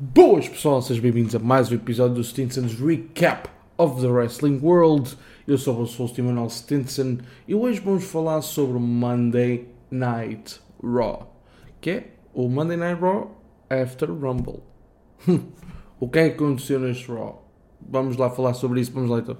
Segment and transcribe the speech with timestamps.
[0.00, 5.16] Boas pessoal, sejam bem-vindos a mais um episódio do Stinson's Recap of the Wrestling World.
[5.46, 11.32] Eu sou o vosso host Emanuel Stinson e hoje vamos falar sobre Monday Night Raw,
[11.80, 14.64] que é o Monday Night Raw After Rumble.
[16.00, 17.48] o que é que aconteceu neste Raw?
[17.88, 19.36] Vamos lá falar sobre isso, vamos lá então.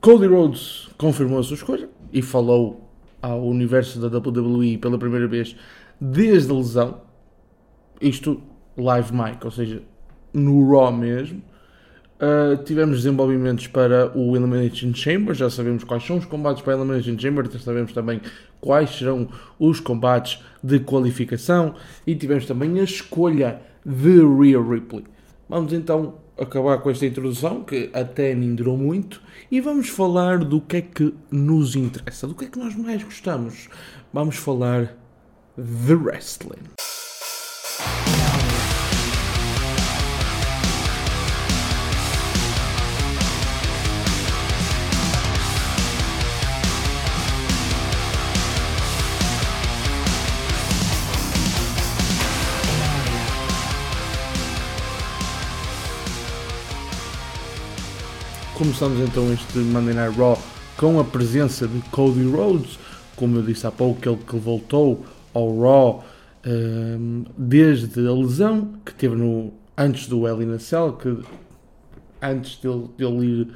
[0.00, 2.88] Cody Rhodes confirmou a sua escolha e falou
[3.20, 5.54] ao universo da WWE pela primeira vez
[6.00, 7.02] desde a lesão.
[8.00, 8.42] Isto
[8.76, 9.82] live mic, ou seja,
[10.32, 11.42] no Raw mesmo.
[12.14, 16.80] Uh, tivemos desenvolvimentos para o Elimination Chamber, já sabemos quais são os combates para o
[16.80, 18.20] Elimination Chamber, já sabemos também
[18.60, 21.74] quais serão os combates de qualificação
[22.06, 25.04] e tivemos também a escolha de Rhea Ripley.
[25.48, 30.60] Vamos então acabar com esta introdução, que até nem durou muito, e vamos falar do
[30.60, 33.68] que é que nos interessa, do que é que nós mais gostamos.
[34.12, 34.96] Vamos falar
[35.56, 36.73] de wrestling.
[58.76, 60.36] Começamos então este Monday Night Raw
[60.76, 62.76] com a presença de Cody Rhodes,
[63.14, 66.04] como eu disse há pouco, ele que voltou ao Raw
[66.44, 71.16] um, desde a lesão que teve no, antes do Hell in Cell, que
[72.20, 73.48] antes dele, dele ir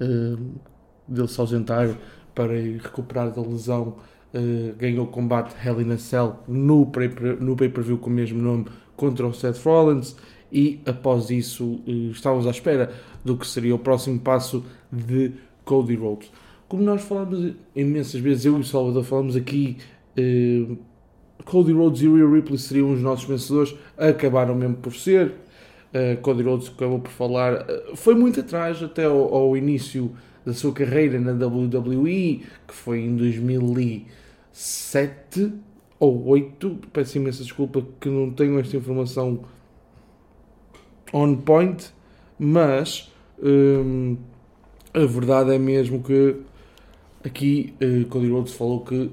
[0.00, 0.54] um,
[1.06, 1.94] dele se ausentar
[2.34, 3.96] para ir recuperar da lesão,
[4.32, 8.64] uh, ganhou o combate Hell in a Cell no pay-per-view com o mesmo nome
[8.96, 10.16] contra o Seth Rollins
[10.52, 12.92] e após isso uh, estávamos à espera
[13.24, 15.32] do que seria o próximo passo de
[15.64, 16.30] Cody Rhodes.
[16.68, 19.78] Como nós falamos imensas vezes, eu e o Salvador falamos aqui,
[20.18, 20.76] uh,
[21.44, 25.34] Cody Rhodes e Rhea Ripley seriam os nossos vencedores, acabaram mesmo por ser.
[25.92, 30.12] Uh, Cody Rhodes acabou por falar, uh, foi muito atrás até ao, ao, início
[30.44, 35.52] da sua carreira na WWE, que foi em 2007
[35.98, 36.78] ou 2008.
[36.92, 39.44] Peço imensa desculpa que não tenho esta informação
[41.12, 41.92] on point,
[42.38, 43.12] mas
[43.44, 44.18] Hum,
[44.94, 46.36] a verdade é mesmo que
[47.24, 49.10] aqui uh, Cody Rhodes falou que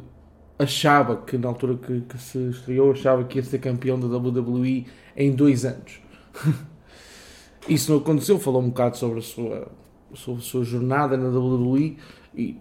[0.59, 4.85] achava que na altura que, que, se estreou achava que ia ser campeão da WWE
[5.17, 5.99] em dois anos.
[7.67, 9.71] Isso não aconteceu, falou um bocado sobre a sua,
[10.13, 11.97] sobre a sua jornada na WWE
[12.35, 12.57] e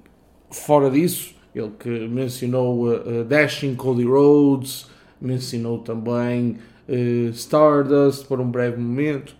[0.51, 4.87] fora disso, ele que mencionou uh, uh, Dashing Cody Rhodes,
[5.21, 6.57] mencionou também
[6.89, 9.37] uh, Stardust por um breve momento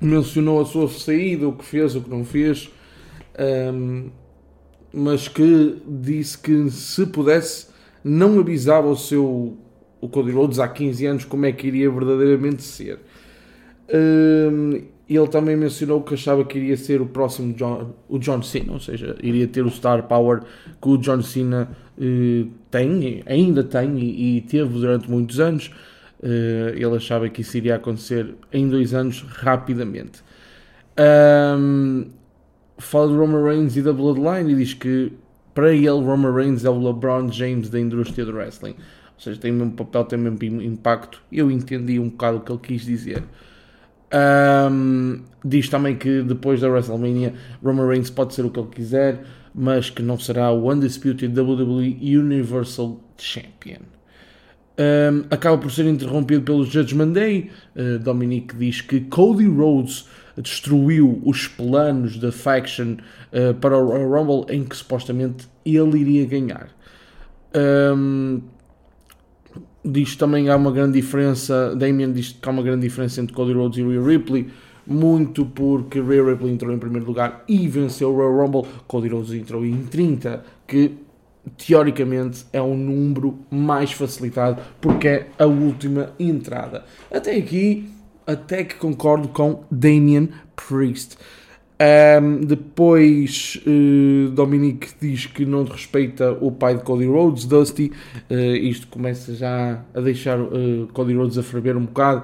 [0.00, 2.70] mencionou a sua saída, o que fez, o que não fez,
[3.72, 4.10] um,
[4.92, 7.68] mas que disse que se pudesse
[8.04, 9.58] não avisava o seu
[10.00, 13.00] o Cody Rhodes há 15 anos como é que iria verdadeiramente ser.
[13.92, 14.82] Um,
[15.14, 18.80] ele também mencionou que achava que iria ser o próximo John, o John Cena, ou
[18.80, 20.42] seja, iria ter o star power
[20.82, 25.70] que o John Cena uh, tem, ainda tem e, e teve durante muitos anos.
[26.18, 30.24] Uh, ele achava que isso iria acontecer em dois anos rapidamente.
[30.98, 32.06] Um,
[32.78, 35.12] fala de Roman Reigns e da Bloodline e diz que
[35.54, 38.74] para ele Roman Reigns é o LeBron James da indústria do wrestling.
[39.14, 41.22] Ou seja, tem o mesmo papel, tem o mesmo impacto.
[41.30, 43.22] Eu entendi um bocado o que ele quis dizer.
[44.12, 49.24] Um, diz também que depois da WrestleMania Roman Reigns pode ser o que ele quiser,
[49.54, 53.80] mas que não será o Undisputed WWE Universal Champion.
[54.78, 57.50] Um, acaba por ser interrompido pelo Judgment Day.
[57.74, 60.06] Uh, Dominic diz que Cody Rhodes
[60.36, 62.98] destruiu os planos da faction
[63.32, 66.68] uh, para o Rumble em que supostamente ele iria ganhar.
[67.54, 68.42] Um,
[69.86, 71.74] diz também há uma grande diferença.
[71.76, 74.48] Damien diz que há uma grande diferença entre Cody Rhodes e Rhea Ripley.
[74.86, 78.70] Muito porque Rhea Ripley entrou em primeiro lugar e venceu o Royal Rumble.
[78.86, 80.92] Cody Rhodes entrou em 30, que
[81.56, 86.84] teoricamente é um número mais facilitado porque é a última entrada.
[87.10, 87.88] Até aqui,
[88.26, 91.16] até que concordo com Damien Priest.
[91.78, 97.92] Um, depois, uh, Dominic diz que não respeita o pai de Cody Rhodes, Dusty.
[98.30, 102.22] Uh, isto começa já a deixar uh, Cody Rhodes a ferver um bocado.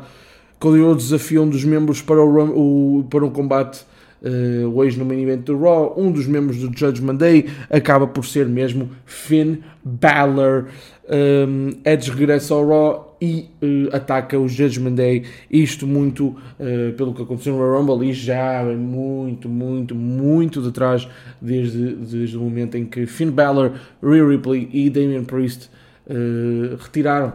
[0.59, 3.85] Cody Rhodes desafia um dos membros para, o, o para um combate
[4.23, 8.25] uh, hoje no main event do Raw, um dos membros do Judgment Day acaba por
[8.25, 10.67] ser mesmo Finn Balor.
[11.09, 15.23] Um, Edge regressa ao Raw e uh, ataca o Judgment Day.
[15.49, 20.73] Isto muito uh, pelo que aconteceu no Royal Rumble e já muito, muito, muito de
[20.73, 21.09] trás
[21.41, 25.71] desde, desde o momento em que Finn Balor, Rhea Ripley e Damian Priest
[26.09, 27.35] uh, retiraram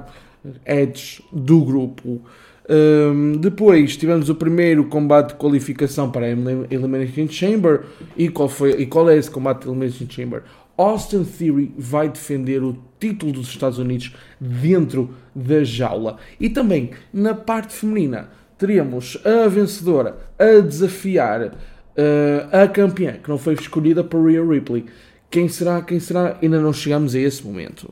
[0.66, 2.22] edges do grupo.
[2.70, 7.84] Um, depois tivemos o primeiro combate de qualificação para a Elimination Chamber.
[8.16, 10.44] E qual, foi, e qual é esse combate de Elimination Chamber?
[10.78, 16.18] Austin Theory vai defender o título dos Estados Unidos dentro da jaula.
[16.40, 23.38] E também na parte feminina teríamos a vencedora a desafiar uh, a campeã que não
[23.38, 24.86] foi escolhida por Rhea Ripley.
[25.30, 25.82] Quem será?
[25.82, 26.38] Quem será?
[26.42, 27.92] Ainda não chegamos a esse momento.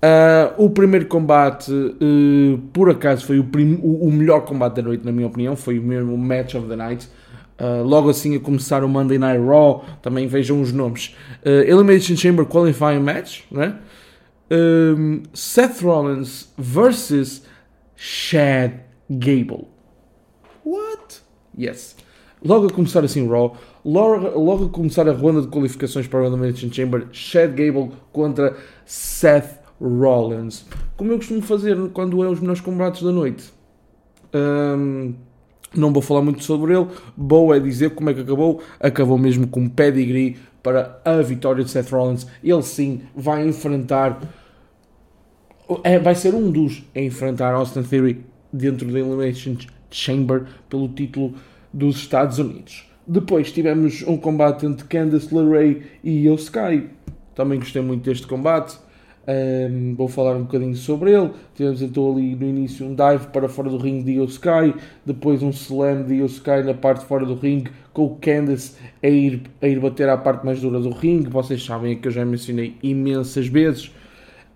[0.00, 3.42] Uh, o primeiro combate, uh, por acaso, foi o,
[3.82, 5.56] o, o, melhor combate da noite, na minha opinião.
[5.56, 7.08] Foi o mesmo Match of the Night.
[7.58, 11.16] Uh, logo assim a começar o Monday Night Raw, também vejam os nomes.
[11.44, 13.76] Elimination Chamber Qualifying Match, né?
[15.34, 17.42] Seth Rollins versus
[17.96, 18.74] Chad
[19.10, 19.66] Gable.
[20.64, 21.22] What?
[21.58, 21.96] Yes.
[22.44, 26.26] Logo a começar assim Raw, logo, logo a começar a ronda de qualificações para o
[26.26, 28.56] Elimination Chamber, Chad Gable contra
[28.86, 30.66] Seth Rollins.
[30.96, 33.52] Como eu costumo fazer quando é os melhores combates da noite.
[34.34, 35.14] Um,
[35.74, 36.86] não vou falar muito sobre ele.
[37.16, 38.60] Vou é dizer como é que acabou.
[38.80, 42.26] Acabou mesmo com pedigree para a vitória de Seth Rollins.
[42.42, 44.20] Ele sim vai enfrentar.
[45.84, 49.56] É, vai ser um dos a enfrentar Austin Theory dentro da Elimination
[49.90, 51.34] Chamber pelo título
[51.72, 52.86] dos Estados Unidos.
[53.06, 56.88] Depois tivemos um combate entre Candice LeRae e Io Sky.
[57.34, 58.78] Também gostei muito deste combate.
[59.30, 61.30] Um, vou falar um bocadinho sobre ele.
[61.54, 65.50] Tivemos então ali no início um dive para fora do ringue de Sky, depois um
[65.50, 69.78] slam de Sky na parte fora do ringue, com o Candice a ir, a ir
[69.80, 71.28] bater à parte mais dura do ringue.
[71.28, 73.92] Vocês sabem que eu já mencionei imensas vezes.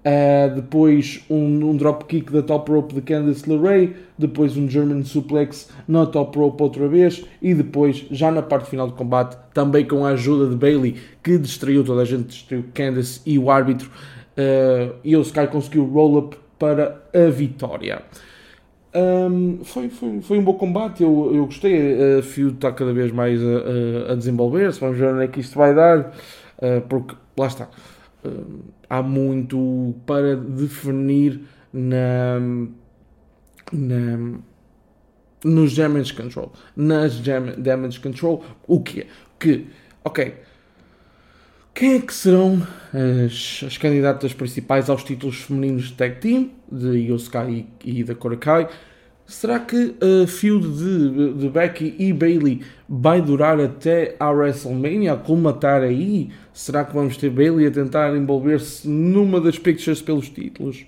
[0.04, 5.68] Uh, depois um, um dropkick da top rope de Candice LeRae, depois um German suplex
[5.86, 10.04] na top rope outra vez e depois, já na parte final do combate, também com
[10.04, 13.88] a ajuda de Bailey, que distraiu toda a gente, distraiu Candice e o árbitro,
[14.36, 18.02] uh, e o Sky conseguiu roll-up para a vitória.
[18.94, 22.18] Um, foi, foi, foi um bom combate, eu, eu gostei.
[22.18, 24.78] A Feud está cada vez mais a, a, desenvolver-se.
[24.80, 27.68] Vamos ver onde é que isto vai dar, uh, porque lá está.
[28.24, 31.40] Uh, há muito para definir
[31.72, 32.38] na,
[33.72, 34.38] na
[35.44, 36.52] nos damage control.
[36.76, 37.20] Nas
[37.58, 39.06] damage control, o que
[39.38, 39.66] Que,
[40.04, 40.34] ok,
[41.74, 46.98] quem é que serão as, as, candidatas principais aos títulos femininos de tag team, de
[46.98, 48.68] Yosukai e, e da Korakai?
[49.24, 55.16] Será que a feud de, de, Becky e Bailey vai durar até a WrestleMania, a
[55.16, 56.30] colmatar aí?
[56.52, 60.84] Será que vamos ter Bailey a tentar envolver-se numa das pictures pelos títulos?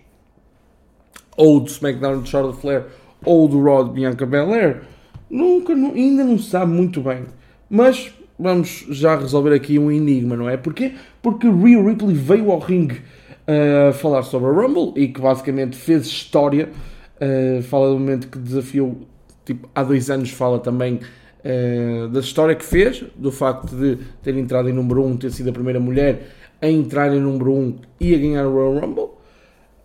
[1.37, 2.85] Ou do SmackDown de Charlotte Flair,
[3.25, 4.83] ou do Raw de Bianca Belair?
[5.31, 7.25] Nunca, ainda não se sabe muito bem.
[7.71, 10.57] Mas vamos já resolver aqui um enigma, não é?
[10.57, 10.93] Porquê?
[11.23, 13.01] Porque Rhea Ripley veio ao ringue
[13.49, 16.69] uh, falar sobre a Rumble e que basicamente fez história.
[17.17, 19.07] Uh, fala do momento que desafiou,
[19.45, 21.01] tipo, há dois anos fala também
[21.45, 25.31] uh, da história que fez, do facto de ter entrado em número 1, um, ter
[25.31, 26.29] sido a primeira mulher
[26.61, 29.11] a entrar em número 1 um e a ganhar o Royal Rumble.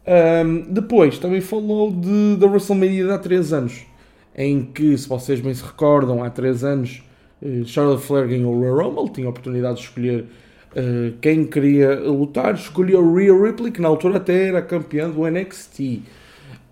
[0.07, 3.86] Um, depois também falou de, da WrestleMania de há 3 anos,
[4.36, 7.04] em que, se vocês bem se recordam, há 3 anos
[7.65, 10.25] Charlotte Flair ganhou o Royal Rumble, tinha a oportunidade de escolher
[10.75, 15.80] uh, quem queria lutar, escolheu Rhea Ripley, que na altura até era campeã do NXT.
[15.80, 16.01] Uh,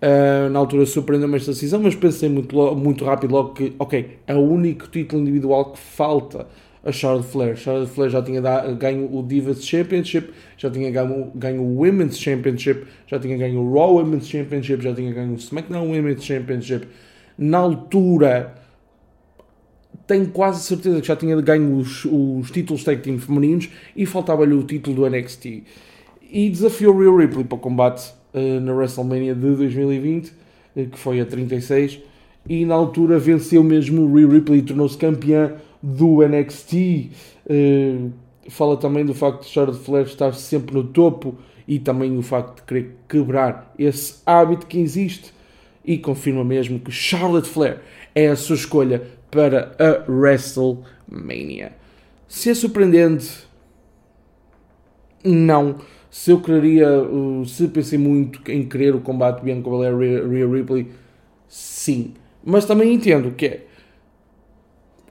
[0.00, 4.34] eh, na altura surpreendeu-me esta decisão, mas pensei muito, muito rápido logo que, ok, é
[4.34, 6.46] o único título individual que falta
[6.84, 7.56] a Charlotte Flair.
[7.56, 8.40] Charlotte Flair já tinha
[8.74, 13.74] ganho o Divas Championship, já tinha ganho, ganho o Women's Championship, já tinha ganho o
[13.74, 16.86] Raw Women's Championship, já tinha ganho o SmackDown Women's Championship.
[17.36, 18.54] Na altura
[20.08, 24.54] tenho quase certeza que já tinha ganho os, os títulos tag team femininos e faltava-lhe
[24.54, 25.62] o título do NXT.
[26.30, 30.32] E desafiou Real Ripley para o combate uh, na WrestleMania de 2020, uh,
[30.76, 32.00] eh, que foi a 36,
[32.48, 36.72] e na altura venceu mesmo o Real Ripley e tornou-se campeã do NXT.
[36.74, 37.10] Uh,
[37.50, 37.96] eh,
[38.48, 41.34] fala também do facto de Charlotte Flair estar sempre no topo
[41.66, 45.34] e também o facto de querer quebrar esse hábito que existe
[45.84, 47.80] e confirma mesmo que Charlotte Flair
[48.14, 51.72] é a sua escolha para a WrestleMania.
[52.26, 53.46] Se é surpreendente,
[55.24, 55.76] não.
[56.10, 56.88] Se eu quereria,
[57.46, 59.96] se pensei muito em querer o combate Bianca Belair
[60.28, 60.88] Rhea Ripley,
[61.46, 62.14] sim.
[62.44, 63.66] Mas também entendo que é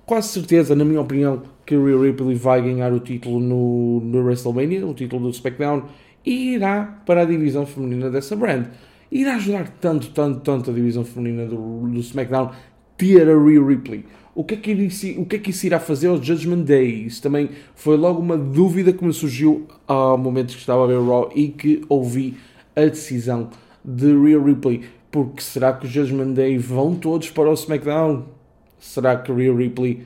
[0.05, 4.87] quase certeza, na minha opinião, que Rhea Ripley vai ganhar o título no, no WrestleMania,
[4.87, 5.83] o título do SmackDown,
[6.25, 8.67] e irá para a divisão feminina dessa brand.
[9.11, 12.51] Irá ajudar tanto, tanto, tanto a divisão feminina do, do SmackDown
[12.97, 14.05] ter a Rhea Ripley.
[14.33, 17.05] O que, é que isso, o que é que isso irá fazer aos Judgment Day?
[17.05, 20.97] Isso também foi logo uma dúvida que me surgiu ao momento que estava a ver
[20.97, 22.37] o Raw e que ouvi
[22.75, 23.49] a decisão
[23.83, 24.83] de Rhea Ripley.
[25.09, 28.25] Porque será que os Judgment Day vão todos para o SmackDown?
[28.77, 30.05] Será que Rhea Ripley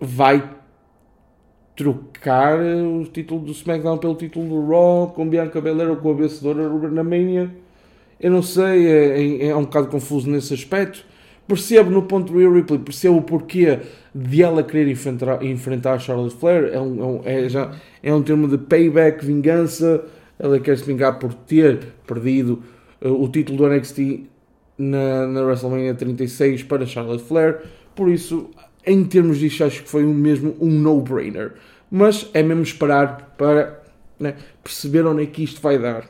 [0.00, 0.50] vai
[1.76, 6.14] trocar o título do SmackDown pelo título do Raw com Bianca Belair ou com a
[6.14, 7.48] vencedora na Mania?
[8.20, 11.04] Eu não sei, é, é, é um bocado confuso nesse aspecto.
[11.46, 13.78] Percebo no ponto Rhea Ripley, percebo o porquê
[14.14, 16.70] de ela querer enfrentar, enfrentar Charlotte Flair.
[16.74, 17.72] É um, é, um, é, já,
[18.02, 20.04] é um termo de payback, vingança.
[20.38, 22.62] Ela quer se vingar por ter perdido
[23.00, 24.24] uh, o título do NXT
[24.76, 27.62] na, na WrestleMania 36 para Charlotte Flair.
[27.94, 28.50] Por isso,
[28.84, 31.54] em termos disto, acho que foi um mesmo um no-brainer.
[31.90, 33.82] Mas é mesmo esperar para
[34.20, 36.06] né, perceber onde é que isto vai dar.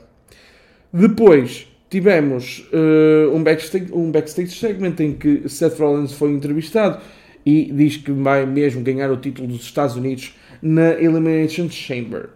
[0.93, 7.01] Depois tivemos uh, um, backstage, um backstage segment em que Seth Rollins foi entrevistado
[7.45, 12.31] e diz que vai mesmo ganhar o título dos Estados Unidos na Elimination Chamber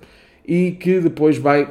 [0.47, 1.69] e que depois vai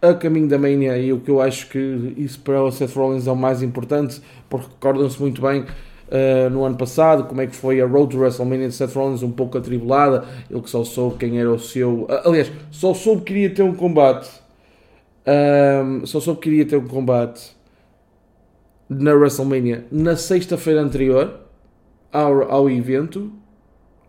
[0.00, 0.96] a caminho da Mania.
[0.96, 4.20] E o que eu acho que isso para o Seth Rollins é o mais importante
[4.48, 8.20] porque recordam-se muito bem uh, no ano passado como é que foi a Road to
[8.20, 10.24] WrestleMania de Seth Rollins um pouco atribulada.
[10.50, 13.74] Ele que só soube quem era o seu aliás, só soube que queria ter um
[13.74, 14.28] combate
[15.28, 17.54] um, só soube que queria ter um combate
[18.88, 21.40] na WrestleMania na sexta-feira anterior
[22.10, 23.30] ao, ao evento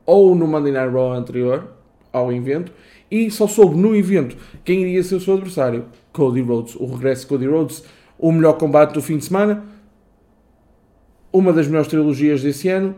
[0.05, 1.67] ou no Monday Night Raw anterior
[2.13, 2.71] ao evento
[3.11, 5.85] e só soube no evento quem iria ser o seu adversário.
[6.13, 7.83] Cody Rhodes, o regresso de Cody Rhodes,
[8.17, 9.63] o melhor combate do fim de semana,
[11.31, 12.95] uma das melhores trilogias desse ano,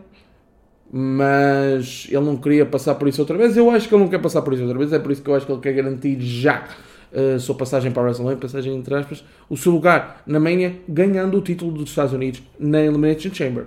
[0.90, 3.56] mas ele não queria passar por isso outra vez.
[3.56, 5.28] Eu acho que ele não quer passar por isso outra vez, é por isso que
[5.28, 6.68] eu acho que ele quer garantir já
[7.12, 11.38] a sua passagem para a WrestleMania, passagem entre aspas, o seu lugar na Mania, ganhando
[11.38, 13.66] o título dos Estados Unidos na Elimination Chamber.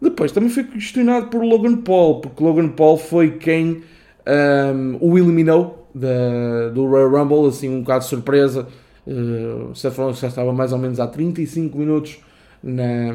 [0.00, 3.82] Depois também foi questionado por Logan Paul, porque Logan Paul foi quem
[4.26, 8.68] um, o eliminou da, do Royal Rumble, assim um bocado de surpresa.
[9.06, 12.18] Uh, Seth Rollins já estava mais ou menos há 35 minutos
[12.62, 13.14] na,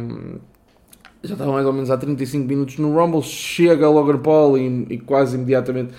[1.24, 4.98] já estava mais ou menos há 35 minutos no Rumble, chega Logan Paul e, e
[4.98, 5.94] quase imediatamente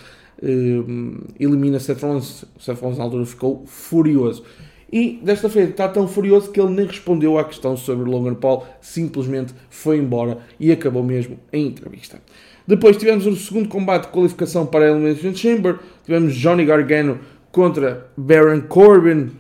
[1.38, 2.44] elimina Seth Rollins.
[2.58, 4.44] Seth Rollins na altura ficou furioso.
[4.92, 8.66] E desta feita está tão furioso que ele nem respondeu à questão sobre Logan Paul,
[8.78, 12.20] simplesmente foi embora e acabou mesmo a entrevista.
[12.66, 15.78] Depois tivemos o segundo combate de qualificação para a Elimination Chamber.
[16.04, 17.20] Tivemos Johnny Gargano
[17.50, 19.32] contra Baron Corbin.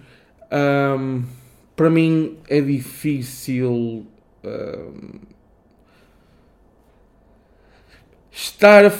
[0.50, 1.22] Um,
[1.76, 4.06] para mim é difícil
[4.44, 5.20] um,
[8.32, 8.92] estar a.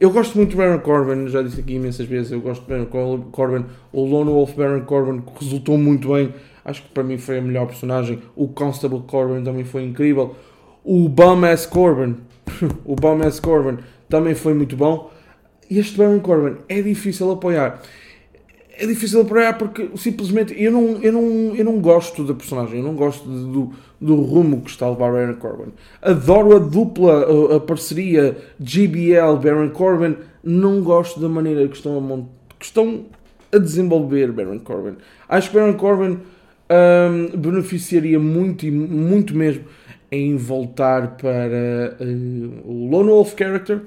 [0.00, 2.32] Eu gosto muito de Baron Corbin, já disse aqui imensas vezes.
[2.32, 2.86] Eu gosto de Baron
[3.30, 3.66] Corbin.
[3.92, 6.34] O Lone Wolf Baron Corbin resultou muito bem.
[6.64, 8.20] Acho que para mim foi a melhor personagem.
[8.34, 10.34] O Constable Corbin também foi incrível.
[10.84, 12.16] O Bum Ass Corbin
[12.84, 15.10] o Baumes Corbin também foi muito bom.
[15.70, 17.80] Este Baron Corbin é difícil apoiar.
[18.78, 22.84] É difícil apoiar porque simplesmente eu não, eu não, eu não gosto da personagem, eu
[22.84, 25.72] não gosto de, do, do rumo que está o Baron Corbin.
[26.00, 31.98] Adoro a dupla, a, a parceria GBL Baron Corbin, não gosto da maneira que estão
[31.98, 33.04] a, que estão
[33.52, 34.96] a desenvolver Baron Corbin.
[35.28, 36.18] Acho que Baron Corbin
[36.72, 39.64] um, beneficiaria muito e muito mesmo
[40.10, 43.80] em voltar para uh, o Lone Wolf Character,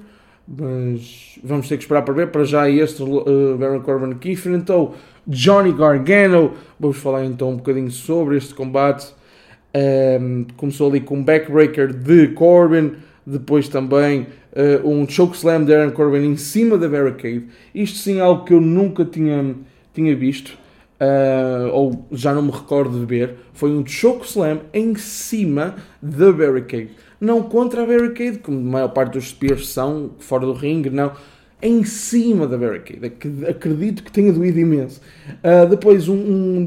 [0.48, 2.28] mas vamos ter que esperar para ver.
[2.28, 4.96] Para já, este uh, Baron Corbin que enfrentou
[5.28, 6.54] Johnny Gargano.
[6.80, 9.14] Vamos falar então um bocadinho sobre este combate.
[9.74, 12.94] Um, ehm, começou ali com um backbreaker de Corbin,
[13.26, 17.44] depois também uh, um chokeslam de Aaron Corbin em cima da barricade.
[17.74, 19.54] Isto sim é algo que eu nunca tinha,
[19.94, 20.58] tinha visto
[21.00, 26.32] uh, ou já não me recordo de ver, foi um choke slam em cima da
[26.32, 26.90] barricade.
[27.20, 31.12] Não contra a barricade, como a maior parte dos spears são, fora do ringue, não.
[31.62, 33.14] Em cima da barricade.
[33.50, 35.02] Acredito que tenha doído imenso.
[35.42, 36.58] Uh, depois um, um,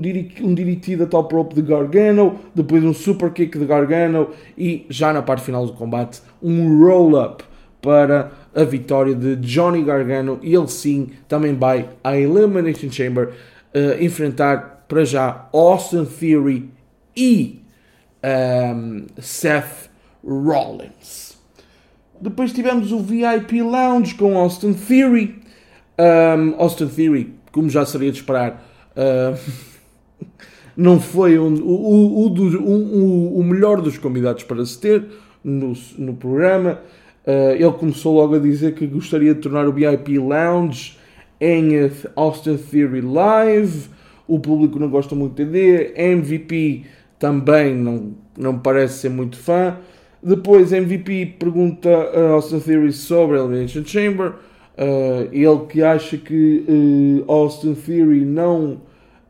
[0.43, 2.39] um DDT da top rope de Gargano.
[2.55, 4.31] Depois um super kick de Gargano.
[4.57, 7.45] E já na parte final do combate, um roll-up
[7.81, 10.41] para a vitória de Johnny Gargano.
[10.43, 13.29] E ele sim também vai à Elimination Chamber
[13.75, 16.71] uh, enfrentar para já Austin Theory
[17.15, 17.63] e
[18.25, 19.88] um, ehm, Seth
[20.29, 21.39] Rollins.
[22.21, 25.37] Depois tivemos o VIP Lounge com Austin Theory.
[25.99, 28.65] Um, Austin Theory, como já seria de esperar,
[28.97, 29.39] uh,
[30.77, 35.07] não foi um, o, o, o, melhor dos convidados para se ter
[35.43, 36.81] no, no programa.
[37.27, 40.99] Uh, ele começou logo a dizer que gostaria de tornar o VIP Lounge
[41.41, 41.73] em
[42.17, 43.89] Austin Theory Live.
[44.27, 45.93] O público não gosta muito dele.
[45.97, 46.85] MVP
[47.19, 49.77] também não, não parece ser muito fã.
[50.23, 54.33] Depois, MVP pergunta a Austin Theory sobre a Elimination Chamber.
[54.77, 58.81] Uh, ele que acha que uh, Austin Theory não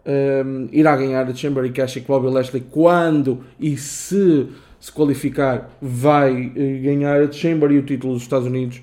[0.08, 4.48] um, irá ganhar a Chamber e que acha que Bobby Lashley, quando e se
[4.80, 8.80] se qualificar, vai uh, ganhar a Chamber e o título dos Estados Unidos.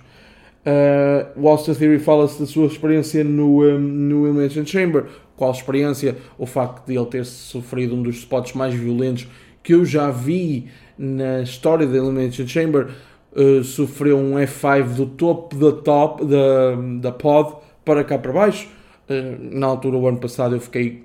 [0.65, 5.05] Uh, o Austin Theory fala-se da sua experiência no, um, no Elimination Chamber.
[5.37, 6.17] Qual experiência?
[6.37, 9.27] O facto de ele ter sofrido um dos spots mais violentos
[9.63, 12.89] que eu já vi na história da Elimination Chamber.
[13.35, 18.67] Uh, sofreu um F5 do topo da top da, da pod para cá para baixo.
[19.09, 21.03] Uh, na altura, o ano passado, eu fiquei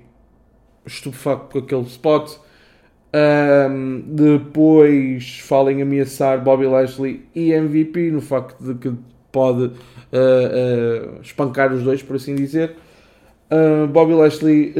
[0.85, 2.31] estupefacto com aquele spot.
[3.13, 8.95] Um, depois fala em ameaçar Bobby Lashley e MVP no facto de que
[9.31, 12.75] pode uh, uh, espancar os dois, por assim dizer.
[13.51, 14.73] Uh, Bobby Lashley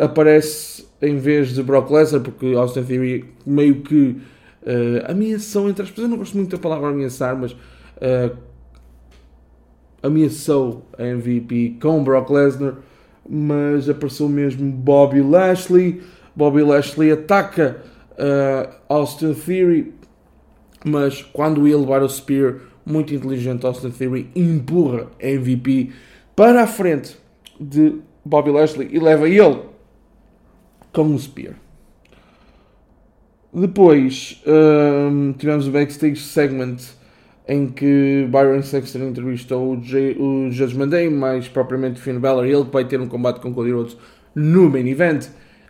[0.00, 4.16] aparece em vez de Brock Lesnar, porque Austin Theory meio que
[5.08, 7.56] ameaçou, entre aspas, eu não gosto muito da palavra ameaçar, mas
[10.02, 12.74] ameaçou a MVP com Brock Lesnar,
[13.28, 16.02] mas apareceu mesmo Bobby Lashley.
[16.36, 17.82] Bobby Lashley ataca
[18.88, 19.94] Austin Theory,
[20.84, 25.90] mas quando ia levar o Spear muito inteligente Austin Theory, empurra a MVP
[26.36, 27.16] para a frente
[27.58, 29.62] de Bobby Lashley e leva ele
[30.92, 31.54] como um spear.
[33.54, 36.76] Depois um, tivemos o backstage segment
[37.46, 42.64] em que Byron Sexton entrevistou o, J, o Judgment Day, mais propriamente Finn Balor, ele
[42.64, 43.96] que vai ter um combate com Cody Rhodes
[44.34, 45.26] no main event.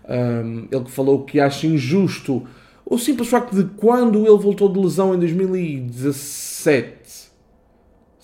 [0.08, 2.46] Um, ele que falou que acha injusto
[2.86, 7.04] o simples facto de quando ele voltou de lesão em 2017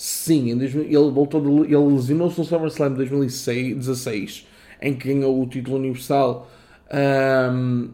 [0.00, 4.46] Sim, ele voltou de, ele lesionou-se no SummerSlam de 2016,
[4.80, 6.50] em que ganhou o título universal.
[6.90, 7.90] Um,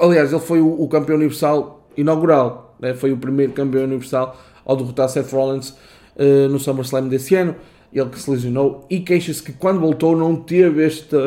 [0.00, 2.94] aliás, ele foi o, o campeão universal inaugural, né?
[2.94, 5.70] foi o primeiro campeão universal ao derrotar Seth Rollins
[6.16, 7.56] uh, no SummerSlam desse ano.
[7.92, 11.18] Ele que se lesionou e queixa-se que quando voltou não teve esta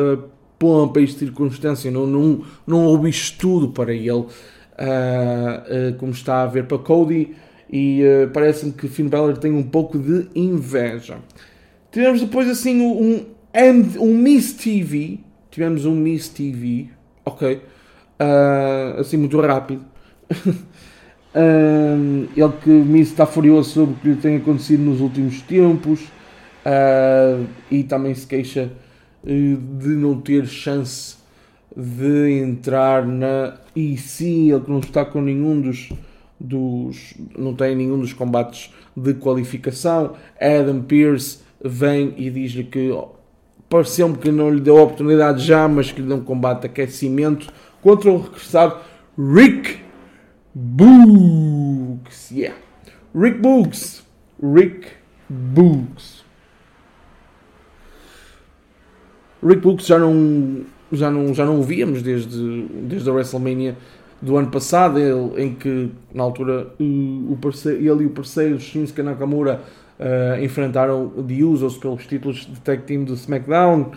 [0.58, 6.46] pompa, esta circunstância, não, não, não houve estudo para ele, uh, uh, como está a
[6.46, 7.36] ver para Cody
[7.70, 11.18] e uh, parece-me que Finn Balor tem um pouco de inveja.
[11.90, 16.88] Tivemos depois assim um, um, um Miss TV, tivemos um Miss TV,
[17.24, 17.60] ok,
[18.20, 19.84] uh, assim muito rápido.
[20.30, 20.46] uh,
[22.36, 26.00] ele que Miss está furioso sobre o que lhe tem acontecido nos últimos tempos
[26.64, 28.70] uh, e também se queixa
[29.24, 31.16] de não ter chance
[31.76, 33.58] de entrar na.
[33.74, 35.90] E sim, ele que não está com nenhum dos
[36.38, 37.14] dos.
[37.36, 40.14] não tem nenhum dos combates de qualificação.
[40.40, 42.90] Adam Pearce vem e diz-lhe que
[43.68, 46.66] pareceu-me que não lhe deu a oportunidade já, mas que lhe deu um combate de
[46.66, 47.52] aquecimento
[47.86, 48.78] contra o regressado
[49.16, 49.78] Rick
[50.52, 52.32] Boogs.
[52.32, 52.58] Yeah.
[53.14, 54.02] Rick Boogs.
[54.42, 54.88] Rick
[55.30, 56.24] Boogs.
[59.40, 63.76] Rick Boogs já não, já não, já não o víamos desde, desde a WrestleMania
[64.20, 69.00] do ano passado, ele, em que na altura o parceiro, ele e o parceiro Shinsuke
[69.00, 69.62] Nakamura
[70.00, 73.92] uh, enfrentaram The Usos pelos títulos de tag team do SmackDown.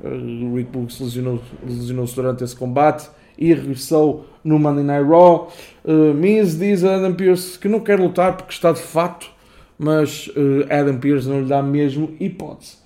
[0.00, 5.52] Uh, Rick Books lesionou-se lesionou durante esse combate e regressou no Monday Night Raw.
[5.84, 9.30] Uh, Miz diz a Adam Pearce que não quer lutar porque está de fato,
[9.78, 12.76] mas uh, Adam Pearce não lhe dá mesmo hipótese.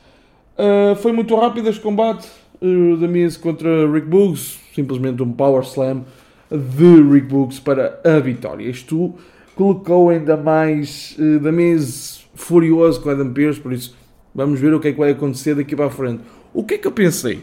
[0.58, 2.26] Uh, foi muito rápido este combate
[2.62, 6.04] uh, da Miz contra Rick Boogs, simplesmente um power slam
[6.50, 8.68] de Rick Books para a vitória.
[8.68, 9.14] Isto
[9.54, 13.96] colocou ainda mais uh, da mesa furioso com Adam Pearce, por isso
[14.34, 16.22] vamos ver o que é que vai acontecer daqui para a frente.
[16.54, 17.42] O que é que eu pensei?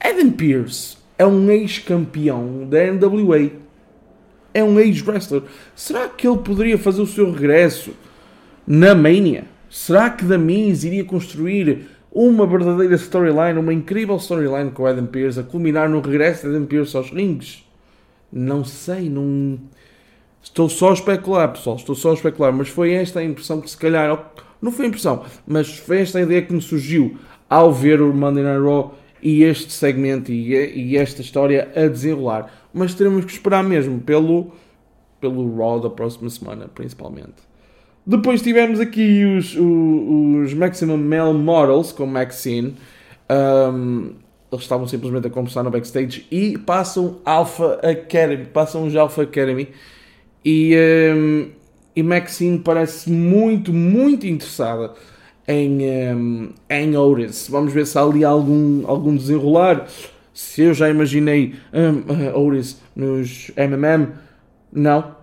[0.00, 3.50] Adam Pearce é um ex-campeão da NWA,
[4.52, 5.42] é um ex-wrestler.
[5.74, 7.92] Será que ele poderia fazer o seu regresso
[8.66, 9.44] na Mania?
[9.68, 15.40] Será que da Miz iria construir uma verdadeira storyline, uma incrível storyline com Adam Pearce,
[15.40, 17.64] a culminar no regresso de Adam Pearce aos rings?
[18.32, 19.58] Não sei, não.
[20.42, 21.76] Estou só a especular, pessoal.
[21.76, 22.52] Estou só a especular.
[22.52, 24.32] Mas foi esta a impressão que, se calhar.
[24.60, 27.16] Não foi a impressão, mas foi esta a ideia que me surgiu
[27.50, 32.52] ao ver o Monday Night Raw e este segmento e, e esta história a desenrolar.
[32.74, 34.52] Mas teremos que esperar mesmo pelo,
[35.18, 37.42] pelo Raw da próxima semana, principalmente.
[38.06, 42.76] Depois tivemos aqui os, os, os Maximum Male Models com Maxine.
[43.30, 44.12] Um,
[44.52, 49.68] eles estavam simplesmente a conversar no backstage e passam Alpha Academy, passam os Alpha Academy
[50.44, 50.76] e,
[51.16, 51.48] um,
[51.96, 54.92] e Maxine parece muito, muito interessada
[55.46, 57.48] em, um, em Otis.
[57.48, 59.86] Vamos ver se há ali algum, algum desenrolar.
[60.32, 64.12] Se eu já imaginei um, uh, Otis nos MMM,
[64.72, 65.16] não.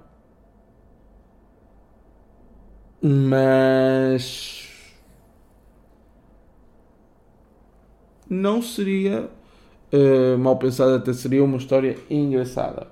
[3.01, 4.69] Mas
[8.29, 9.29] não seria
[9.91, 12.87] uh, mal pensada, até seria uma história engraçada.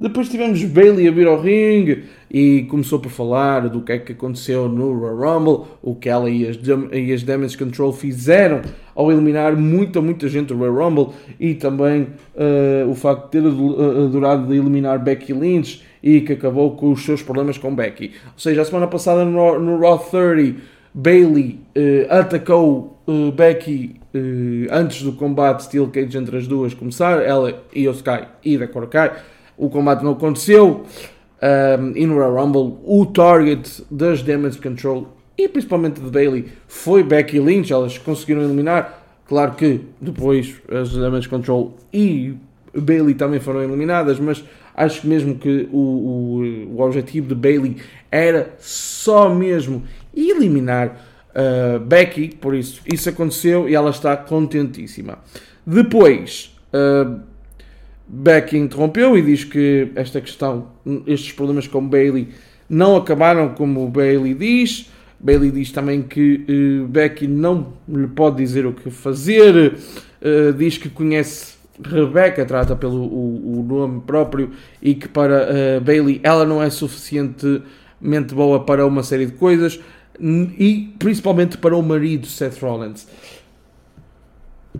[0.00, 4.12] Depois tivemos Bailey a vir ao ringue e começou por falar do que é que
[4.12, 6.58] aconteceu no Royal Rumble, o que ela e as,
[6.90, 8.62] e as Damage Control fizeram
[8.94, 11.08] ao eliminar muita, muita gente do Royal Rumble
[11.38, 16.70] e também uh, o facto de ter adorado de eliminar Becky Lynch e que acabou
[16.76, 18.12] com os seus problemas com Becky.
[18.28, 20.58] Ou seja, a semana passada no, no Raw 30,
[20.94, 24.00] Bailey uh, atacou uh, Becky
[24.72, 28.66] antes do combate Steel Cage entre as duas começar, ela e o Sky e da
[28.66, 29.12] Kai
[29.60, 30.84] o combate não aconteceu.
[31.42, 37.02] Um, e no Royal Rumble, o target das Damage Control e principalmente de Bailey foi
[37.02, 37.72] Becky Lynch.
[37.72, 38.98] Elas conseguiram eliminar.
[39.26, 42.34] Claro que depois as Damage Control e
[42.74, 44.44] Bailey também foram eliminadas, mas
[44.74, 47.76] acho mesmo que o, o, o objetivo de Bailey
[48.10, 52.36] era só mesmo eliminar uh, Becky.
[52.36, 55.18] Por isso, isso aconteceu e ela está contentíssima.
[55.66, 56.56] Depois.
[56.72, 57.29] Uh,
[58.12, 60.66] Beck interrompeu e diz que esta questão,
[61.06, 62.28] estes problemas com Bailey
[62.68, 64.90] não acabaram como Bailey diz.
[65.20, 66.44] Bailey diz também que
[66.82, 69.74] uh, Becky não lhe pode dizer o que fazer.
[70.20, 74.50] Uh, diz que conhece Rebecca, trata pelo o, o nome próprio,
[74.82, 79.78] e que para uh, Bailey ela não é suficientemente boa para uma série de coisas,
[80.20, 83.06] e principalmente para o marido Seth Rollins.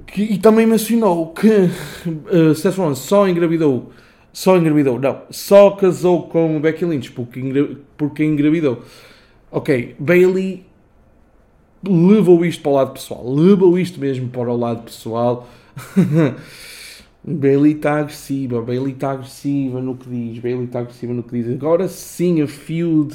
[0.06, 3.90] Que, e também mencionou que uh, Seth Rollins só engravidou,
[4.32, 8.82] só engravidou, não, só casou com Becky Lynch porque, porque engravidou.
[9.50, 10.64] Ok, Bailey
[11.84, 15.48] levou isto para o lado pessoal, levou isto mesmo para o lado pessoal.
[17.22, 21.52] Bailey está agressiva, Bailey está agressiva no que diz, Bailey está agressiva no que diz.
[21.52, 23.14] Agora sim a feud,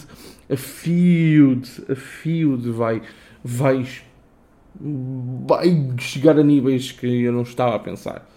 [0.49, 3.01] a feud, a feud vai,
[3.43, 3.85] vai
[4.79, 8.27] vai chegar a níveis que eu não estava a pensar.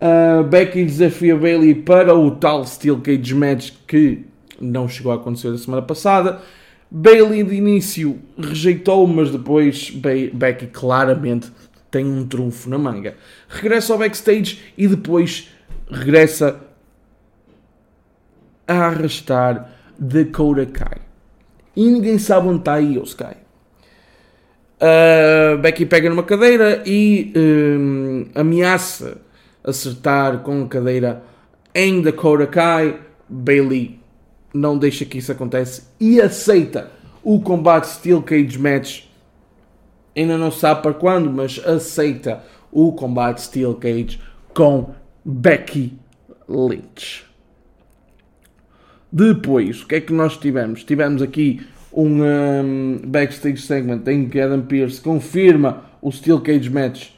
[0.00, 4.26] Uh, Becky desafia Bailey para o tal Steel Cage Match que
[4.60, 6.42] não chegou a acontecer a semana passada.
[6.90, 11.50] Bailey de início rejeitou, mas depois Be Becky claramente
[11.90, 13.16] tem um trunfo na manga.
[13.48, 15.50] Regressa ao backstage e depois
[15.90, 16.60] regressa
[18.68, 21.00] a arrastar Dakota Kai.
[21.74, 23.45] E ninguém sabe onde está o Sky.
[25.60, 29.18] Becky pega numa cadeira e um, ameaça
[29.64, 31.22] acertar com a cadeira
[31.74, 33.00] em Dakota Kai.
[33.28, 33.98] Bailey
[34.54, 36.90] não deixa que isso aconteça e aceita
[37.22, 39.02] o combate Steel Cage Match.
[40.14, 44.20] Ainda não sabe para quando, mas aceita o combate Steel Cage
[44.54, 45.98] com Becky
[46.48, 47.26] Lynch.
[49.10, 50.84] Depois, o que é que nós tivemos?
[50.84, 57.08] Tivemos aqui um, um backstage segment em que Adam Pearce confirma o Steel Cage Match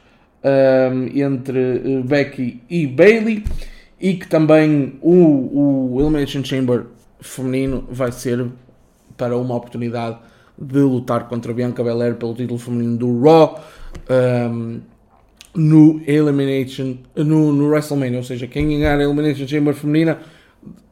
[0.45, 3.45] um, entre uh, Becky e Bailey
[4.01, 6.87] e que também o, o Elimination Chamber
[7.21, 8.47] feminino vai ser
[9.17, 10.19] para uma oportunidade
[10.57, 13.61] de lutar contra Bianca Belair pelo título feminino do Raw
[14.09, 14.81] um,
[15.57, 20.19] no Elimination no, no WrestleMania, ou seja, quem ganhar a Elimination Chamber feminina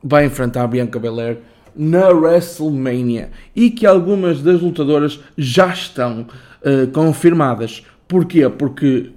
[0.02, 1.38] vai enfrentar Bianca Belair
[1.76, 6.22] na WrestleMania e que algumas das lutadoras já estão
[6.62, 7.84] uh, confirmadas.
[8.08, 8.48] Porquê?
[8.48, 9.10] Porque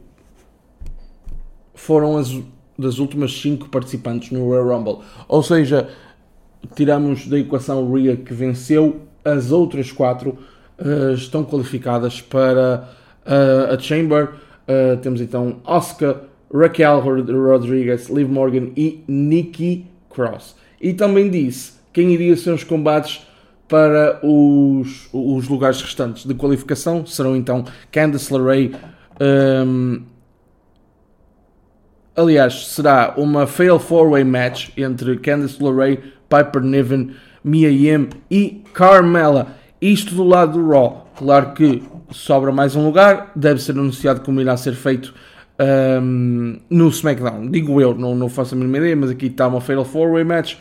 [1.73, 2.37] foram as
[2.79, 4.99] das últimas 5 participantes no Royal Rumble.
[5.27, 5.89] Ou seja,
[6.75, 12.89] tiramos da equação Rhea que venceu, as outras 4 uh, estão qualificadas para
[13.25, 14.29] uh, a Chamber.
[14.63, 16.21] Uh, temos então Oscar,
[16.53, 20.55] Raquel Rodriguez, Liv Morgan e Nikki Cross.
[20.81, 23.25] E também disse quem iria ser os combates
[23.67, 28.75] para os, os lugares restantes de qualificação serão então Candice LeRae.
[29.21, 30.01] Um,
[32.15, 37.11] aliás, será uma Fail 4-Way match entre Candice LeRae, Piper Niven,
[37.43, 39.55] Mia Yim e Carmela.
[39.79, 41.07] Isto do lado do Raw.
[41.15, 45.13] Claro que sobra mais um lugar, deve ser anunciado como irá ser feito
[46.01, 47.49] um, no SmackDown.
[47.49, 50.55] Digo eu, não, não faço a mínima ideia, mas aqui está uma Fatal 4-Way match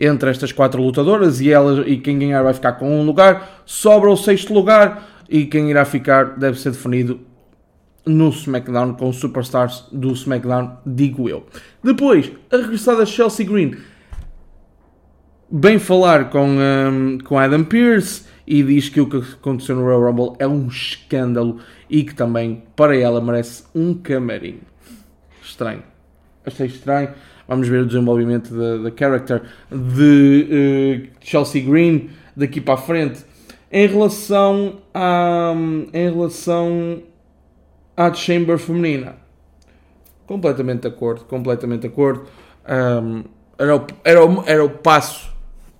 [0.00, 3.62] entre estas quatro lutadoras e, elas, e quem ganhar vai ficar com um lugar.
[3.64, 7.20] Sobra o sexto lugar e quem irá ficar deve ser definido
[8.06, 11.46] no SmackDown com os Superstars do SmackDown, digo eu.
[11.82, 13.76] Depois, a regressada Chelsea Green.
[15.50, 20.10] Bem falar com, um, com Adam Pearce e diz que o que aconteceu no Royal
[20.10, 21.58] Rumble é um escândalo
[21.88, 24.60] e que também para ela merece um camarim.
[25.42, 25.82] Estranho.
[26.44, 27.10] Achei estranho.
[27.48, 33.24] Vamos ver o desenvolvimento da, character de uh, Chelsea Green daqui para a frente.
[33.72, 35.54] Em relação à,
[35.92, 37.02] em relação
[37.96, 39.16] à Chamber feminina,
[40.26, 42.24] completamente de acordo, completamente de acordo.
[42.68, 43.24] Um,
[43.58, 45.34] era, o, era, o, era o passo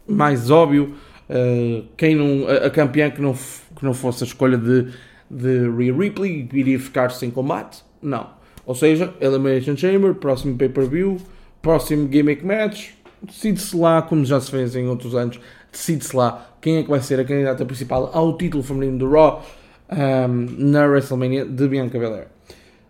[0.07, 0.95] mais óbvio.
[1.29, 4.91] Uh, quem não, a, a campeã que não, que não fosse a escolha de,
[5.31, 7.85] de Rhea Ripley iria ficar sem combate?
[8.01, 8.31] Não.
[8.65, 11.19] Ou seja, Elimination Chamber, próximo pay-per-view,
[11.69, 15.39] próximo gimmick match, decide-se lá, como já se fez em outros anos,
[15.71, 19.45] decide-se lá quem é que vai ser a candidata principal ao título feminino do Raw
[19.93, 22.29] um, na WrestleMania de Bianca Belair.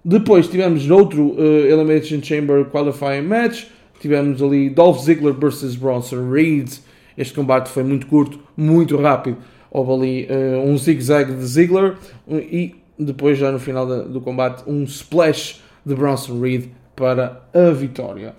[0.05, 3.65] Depois tivemos outro uh, Elimination Chamber Qualifying Match,
[3.99, 6.71] tivemos ali Dolph Ziggler versus Bronson Reed.
[7.17, 9.39] Este combate foi muito curto, muito rápido.
[9.73, 11.97] Houve ali uh, um zig-zag de Ziggler
[12.29, 18.37] e depois, já no final do combate, um splash de Bronson Reed para a vitória.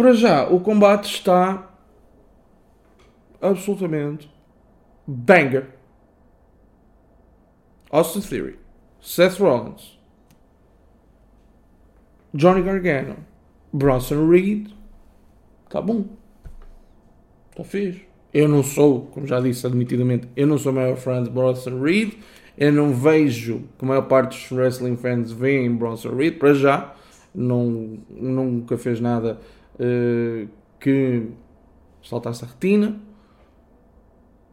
[0.00, 1.70] Para já, o combate está
[3.38, 4.30] absolutamente
[5.06, 5.66] banger.
[7.90, 8.58] Austin Theory,
[9.02, 9.98] Seth Rollins,
[12.32, 13.16] Johnny Gargano,
[13.70, 14.70] Bronson Reed.
[15.66, 16.06] Está bom.
[17.50, 18.06] Está fixe.
[18.32, 21.78] Eu não sou, como já disse admitidamente, eu não sou o maior fã de Bronson
[21.78, 22.14] Reed.
[22.56, 26.94] Eu não vejo que a maior parte dos wrestling fans veem Bronson Reed, para já.
[27.34, 29.38] Não, nunca fez nada
[30.78, 31.28] que
[32.02, 33.00] saltasse a retina.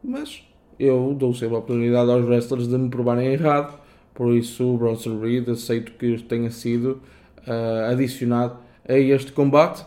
[0.04, 0.44] Mas
[0.80, 3.80] eu dou sempre a oportunidade aos wrestlers de me provarem errado.
[4.14, 7.02] Por isso, o Bronson Reed aceito que tenha sido
[7.48, 9.86] uh, adicionado a este combate.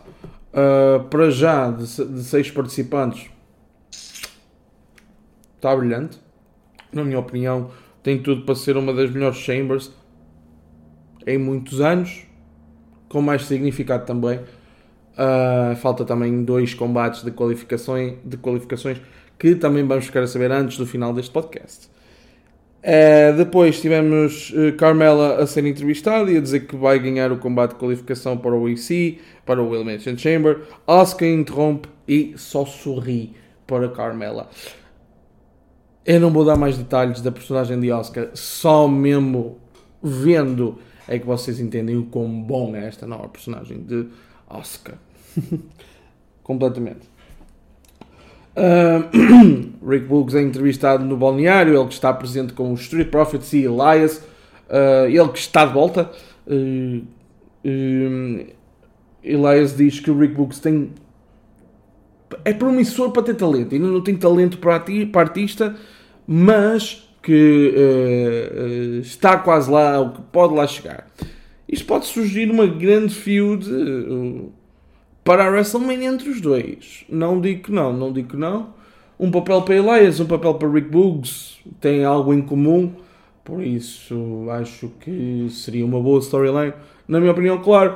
[0.53, 3.29] Uh, para já, de, de seis participantes,
[5.55, 6.19] está brilhante.
[6.91, 7.71] Na minha opinião,
[8.03, 9.91] tem tudo para ser uma das melhores Chambers
[11.25, 12.25] em muitos anos,
[13.07, 14.39] com mais significado também.
[15.11, 19.01] Uh, falta também dois combates de qualificações, de qualificações
[19.37, 21.89] que também vamos ficar a saber antes do final deste podcast.
[22.81, 27.37] Uh, depois tivemos uh, Carmela a ser entrevistada e a dizer que vai ganhar o
[27.37, 30.61] combate de qualificação para o EC, para o Elimination Chamber.
[30.87, 33.33] Asuka interrompe e só sorri
[33.67, 34.49] para Carmela.
[36.05, 39.59] Eu não vou dar mais detalhes da personagem de Asuka, só mesmo
[40.01, 44.07] vendo é que vocês entendem o quão bom é esta nova personagem de
[44.59, 44.97] Asuka.
[46.43, 47.11] Completamente.
[48.51, 53.53] Uh, Rick Boogs é entrevistado no balneário, ele que está presente com os Street Profits
[53.53, 54.17] e Elias,
[54.69, 56.11] uh, ele que está de volta.
[56.45, 57.05] Uh,
[59.23, 60.91] Elias diz que o Rick Boogs tem.
[62.43, 65.75] É promissor para ter talento, ainda não tem talento para, ati para artista,
[66.25, 71.07] mas que está quase lá, que pode lá chegar.
[71.71, 73.65] Isto pode surgir uma grande feud
[75.23, 77.05] para a WrestleMania entre os dois.
[77.07, 78.73] Não digo que não, não digo que não.
[79.17, 82.91] Um papel para Elias, um papel para Rick Boogs, tem algo em comum,
[83.45, 86.73] por isso acho que seria uma boa storyline.
[87.07, 87.95] Na minha opinião, claro,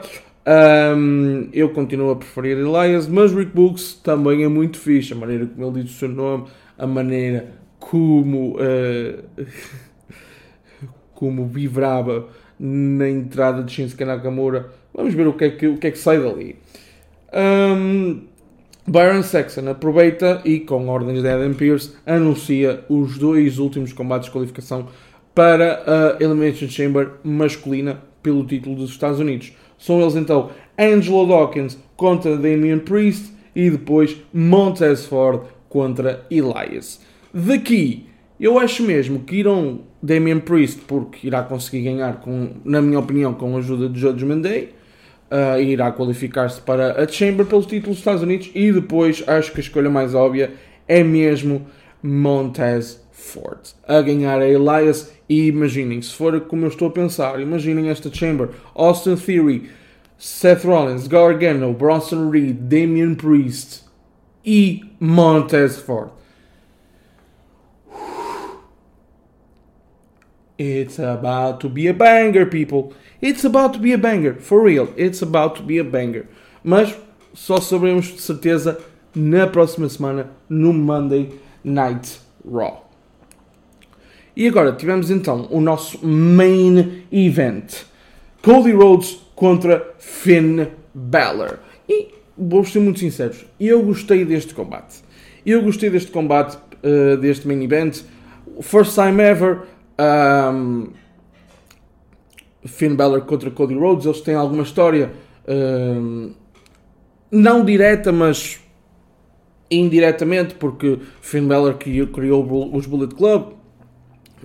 [0.96, 5.14] um, eu continuo a preferir Elias, mas Rick Boogs também é muito fixe.
[5.14, 6.46] A maneira como ele diz o seu nome,
[6.78, 9.24] a maneira como, uh,
[11.14, 12.28] como vibrava
[12.60, 14.72] na entrada de Shinsuke Nakamura.
[14.94, 16.56] Vamos ver o que é que, o que, é que sai dali.
[17.34, 18.22] Um,
[18.88, 24.32] Byron Saxon aproveita e, com ordens de Adam Pearce, anuncia os dois últimos combates de
[24.32, 24.88] qualificação
[25.34, 29.54] para a Elimination Chamber masculina pelo título dos Estados Unidos.
[29.78, 37.02] São eles então Angelo Dawkins contra Damian Priest e depois Montez Ford contra Elias.
[37.34, 38.05] Daqui,
[38.40, 43.34] eu acho mesmo que irão Damian Priest, porque irá conseguir ganhar, com, na minha opinião,
[43.34, 44.76] com a ajuda de Judgment Day
[45.32, 49.60] uh, irá qualificar-se para a Chamber pelo título dos Estados Unidos e depois acho que
[49.60, 50.54] a escolha mais óbvia
[50.88, 51.66] é mesmo
[52.02, 57.40] Montez Ford a ganhar a Elias e imaginem, se for como eu estou a pensar,
[57.40, 59.70] imaginem esta Chamber, Austin Theory,
[60.18, 63.84] Seth Rollins, Gargano, Bronson Reed, Damian Priest
[64.46, 66.12] e Montez Ford.
[70.58, 72.94] It's about to be a banger, people.
[73.22, 74.36] It's about to be a banger.
[74.36, 76.28] For real, it's about to be a banger.
[76.64, 76.96] Mas
[77.34, 78.80] só saberemos de certeza
[79.14, 81.32] na próxima semana no Monday
[81.64, 82.90] Night Raw.
[84.36, 87.84] E agora tivemos então o nosso main event:
[88.42, 91.60] Cody Rhodes contra Finn Balor.
[91.88, 95.04] E vou ser muito sincero, eu gostei deste combate.
[95.46, 98.02] Eu gostei deste combate, uh, deste main event.
[98.62, 99.60] First time ever.
[100.00, 100.88] Um,
[102.66, 105.14] Finn Balor contra Cody Rhodes, eles têm alguma história
[105.48, 106.34] um,
[107.32, 108.60] não direta, mas
[109.70, 113.54] indiretamente, porque Finn Balor criou os Bullet Club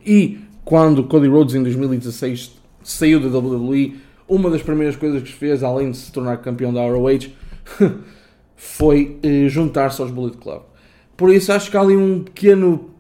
[0.05, 3.97] e quando Cody Rhodes em 2016 saiu da WWE,
[4.29, 7.31] uma das primeiras coisas que fez, além de se tornar campeão da ROH,
[8.57, 10.63] foi uh, juntar-se aos Bullet Club.
[11.17, 12.91] Por isso acho que há ali um pequeno,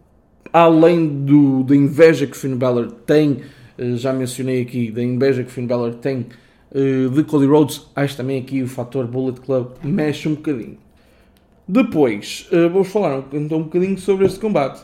[0.52, 3.42] além do, da inveja que Finn Balor tem,
[3.78, 6.26] uh, já mencionei aqui, da inveja que Finn Balor tem
[6.72, 10.78] de Cody Rhodes, acho também aqui o fator Bullet Club mexe um bocadinho.
[11.66, 14.80] Depois, vamos falar então um bocadinho sobre este combate.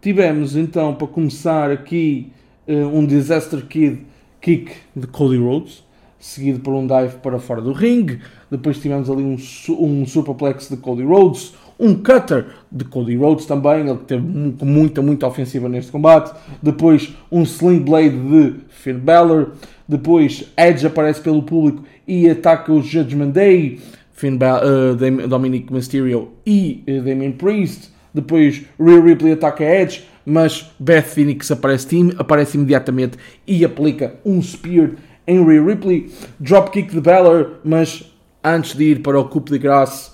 [0.00, 2.32] Tivemos então, para começar aqui,
[2.66, 4.06] um Disaster Kid
[4.40, 5.84] kick de Cody Rhodes,
[6.18, 8.20] seguido por um dive para fora do ringue.
[8.50, 9.36] Depois tivemos ali um,
[9.78, 15.26] um superplex de Cody Rhodes, um cutter de Cody Rhodes também, ele teve muita, muita
[15.26, 16.32] ofensiva neste combate.
[16.62, 19.50] Depois um sling blade de Finn Balor.
[19.88, 23.80] Depois Edge aparece pelo público e ataca o Judgment Day,
[24.12, 27.90] Finn uh, Dominic Mysterio e uh, Damien Priest.
[28.14, 34.92] Depois Rhea Ripley ataca Edge mas Beth Phoenix aparece, aparece imediatamente e aplica um Spear
[35.26, 38.08] em Rhea Ripley, dropkick de Balor, mas
[38.42, 40.11] antes de ir para o Coupe de uh,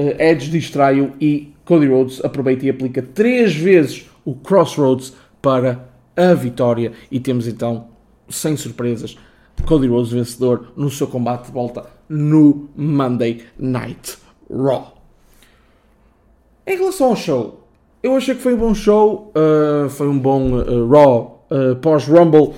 [0.00, 6.92] Edge distrai-o e Cody Rhodes aproveita e aplica três vezes o Crossroads para a vitória
[7.10, 7.88] e temos então,
[8.28, 9.16] sem surpresas,
[9.66, 14.16] Cody Rhodes vencedor no seu combate de volta no Monday Night
[14.50, 14.94] Raw.
[16.66, 17.68] Em relação ao show,
[18.02, 22.54] eu achei que foi um bom show, uh, foi um bom uh, Raw uh, pós-Rumble.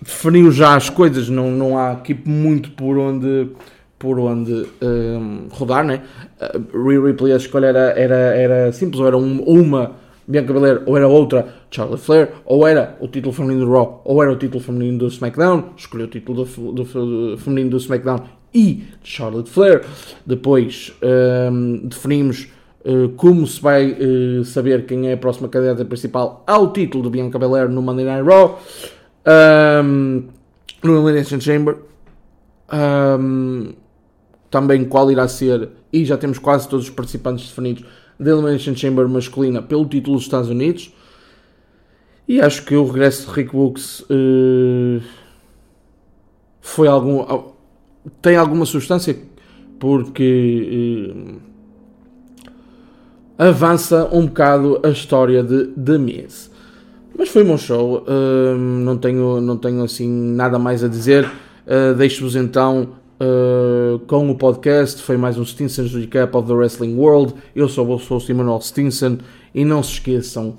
[0.00, 3.50] Definiu já as coisas, não, não há aqui muito por onde,
[3.98, 6.02] por onde um, rodar, né?
[6.40, 9.92] Uh, Rhea Ripley, a escolha era, era, era simples, ou era um, uma
[10.26, 14.22] Bianca Belair, ou era outra Charlotte Flair, ou era o título feminino do Raw, ou
[14.22, 15.70] era o título feminino do SmackDown.
[15.76, 16.84] Escolheu o título do, do,
[17.32, 18.20] do feminino do SmackDown
[18.54, 19.84] e Charlotte Flair.
[20.26, 20.94] Depois
[21.50, 22.48] um, definimos
[22.84, 27.10] eh, como se vai uh, saber quem é a próxima candidata principal ao título do
[27.10, 28.58] Bianca Belair no Monday Night Raw
[29.84, 30.24] um,
[30.82, 31.76] no Elimination Chamber
[32.72, 33.74] um,
[34.50, 37.84] também qual irá ser e já temos quase todos os participantes definidos
[38.18, 40.92] da Elimination Chamber masculina pelo título dos Estados Unidos
[42.26, 45.00] e acho que o regresso de Rick Books uh,
[46.60, 47.52] foi algum
[48.20, 49.16] tem alguma substância
[49.78, 51.38] porque
[53.38, 56.50] avança um bocado a história de The Miz.
[57.16, 61.24] Mas foi um bom show, uh, não, tenho, não tenho assim nada mais a dizer.
[61.66, 65.02] Uh, Deixo-vos então uh, com o podcast.
[65.02, 67.34] Foi mais um Stinson's Recap of the Wrestling World.
[67.54, 69.18] Eu sou o host Emmanuel Stinson
[69.54, 70.56] e não se esqueçam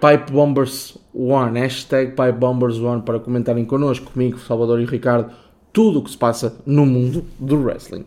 [0.00, 5.32] Pipe Bombers One, hashtag Pipe Bombers One para comentarem connosco, comigo, Salvador e Ricardo,
[5.72, 8.04] tudo o que se passa no mundo do wrestling.